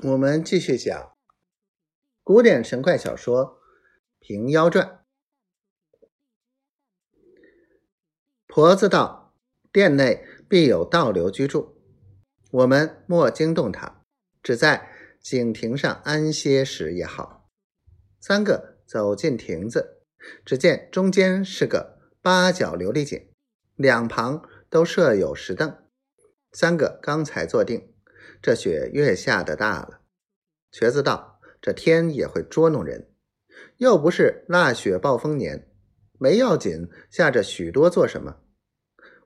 [0.00, 1.12] 我们继续讲
[2.24, 3.44] 古典神怪小说
[4.18, 5.04] 《平妖传》。
[8.46, 9.36] 婆子道
[9.70, 11.76] ：“殿内必有道流居住，
[12.50, 14.02] 我们莫惊动他，
[14.42, 17.48] 只在井亭上安歇时也好。”
[18.18, 20.02] 三个走进亭子，
[20.44, 23.30] 只见中间是个八角琉璃井，
[23.76, 25.76] 两旁都设有石凳。
[26.50, 27.91] 三个刚才坐定。
[28.42, 30.00] 这雪越下的大了，
[30.72, 33.08] 瘸子道：“这天也会捉弄人，
[33.76, 35.70] 又不是腊雪暴风年，
[36.18, 38.38] 没要紧，下着许多做什么？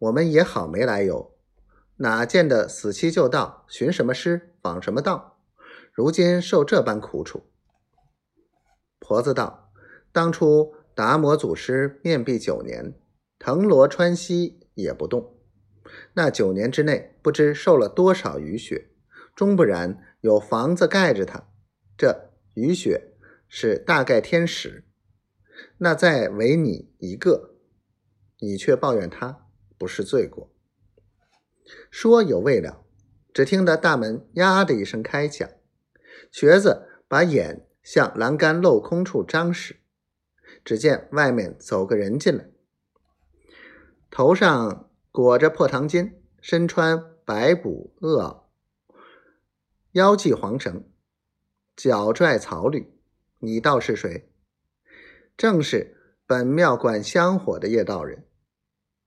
[0.00, 1.38] 我们也好没来由，
[1.96, 5.40] 哪见得死期就到，寻什么诗，访什么道，
[5.90, 7.44] 如今受这般苦楚。”
[9.00, 9.72] 婆子道
[10.12, 12.92] ：“当初达摩祖师面壁九年，
[13.38, 15.38] 藤萝穿膝也不动，
[16.12, 18.90] 那九年之内，不知受了多少雨雪。”
[19.38, 21.48] 终不然，有房子盖着它。
[21.96, 23.12] 这雨雪
[23.46, 24.84] 是大概天使，
[25.76, 27.54] 那再唯你一个，
[28.40, 29.46] 你却抱怨他
[29.78, 30.52] 不是罪过。
[31.88, 32.84] 说有未了，
[33.32, 35.48] 只听得大门呀的一声开响，
[36.32, 39.76] 瘸子把眼向栏杆镂空处张时，
[40.64, 42.50] 只见外面走个人进来，
[44.10, 48.47] 头上裹着破唐巾，身穿白补恶袄。
[49.92, 50.84] 腰系黄绳，
[51.74, 52.92] 脚拽草履，
[53.38, 54.28] 你道是谁？
[55.34, 58.26] 正是本庙管香火的叶道人。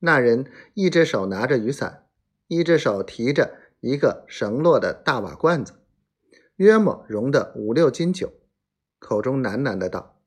[0.00, 2.08] 那人一只手拿着雨伞，
[2.48, 5.74] 一只手提着一个绳落的大瓦罐子，
[6.56, 8.32] 约莫容得五六斤酒，
[8.98, 10.20] 口中喃喃的道：“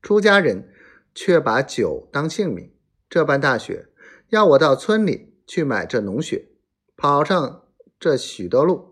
[0.00, 0.72] 出家人
[1.12, 2.72] 却把酒当性命，
[3.10, 3.88] 这般大雪，
[4.28, 6.50] 要我到村里去买这浓雪，
[6.96, 7.66] 跑上
[7.98, 8.90] 这许多路。”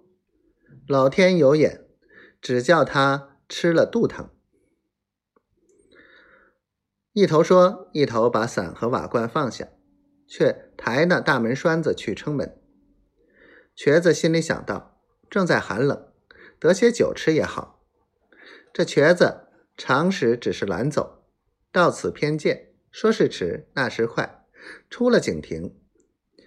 [0.90, 1.86] 老天有眼，
[2.42, 4.28] 只叫他吃了肚疼。
[7.12, 9.68] 一头说，一头把伞和瓦罐放下，
[10.26, 12.60] 却抬那大门栓子去撑门。
[13.76, 15.00] 瘸子心里想到：
[15.30, 16.12] 正在寒冷，
[16.58, 17.84] 得些酒吃也好。
[18.72, 21.22] 这瘸子常时只是懒走，
[21.70, 24.44] 到此偏见，说是迟，那时快，
[24.90, 25.78] 出了井亭，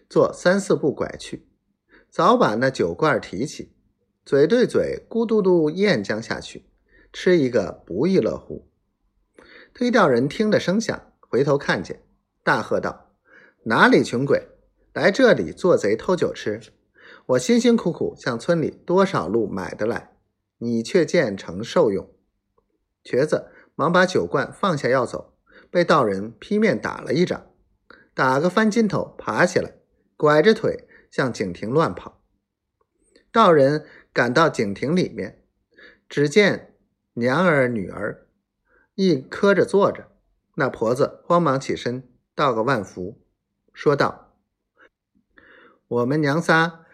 [0.10, 1.48] 做三四步拐去，
[2.10, 3.70] 早把那酒罐提起。
[4.26, 6.66] 嘴对嘴，咕嘟嘟咽将下去，
[7.12, 8.70] 吃一个不亦乐乎。
[9.74, 12.02] 推掉人听得声响，回头看见，
[12.42, 13.12] 大喝道
[13.68, 14.48] ：“哪里穷鬼，
[14.94, 16.62] 来这里做贼偷酒吃？
[17.26, 20.16] 我辛辛苦苦向村里多少路买的来，
[20.60, 22.10] 你却见成受用。”
[23.04, 25.34] 瘸子忙把酒罐放下要走，
[25.70, 27.48] 被道人劈面打了一掌，
[28.14, 29.76] 打个翻筋头，爬起来，
[30.16, 32.22] 拐着腿向井亭乱跑。
[33.30, 33.86] 道人。
[34.14, 35.44] 赶到井亭里面，
[36.08, 36.76] 只见
[37.14, 38.28] 娘儿女儿
[38.94, 40.12] 一磕着坐着。
[40.56, 43.20] 那婆子慌忙起身，道个万福，
[43.74, 44.36] 说道
[45.88, 46.86] ：“我们娘仨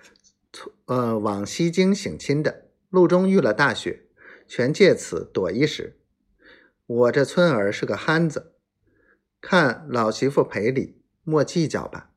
[0.86, 4.06] 呃往西京省亲的，路中遇了大雪，
[4.48, 6.00] 全借此躲一时。
[6.86, 8.54] 我这村儿是个憨子，
[9.42, 12.09] 看老媳妇赔礼，莫计较吧。”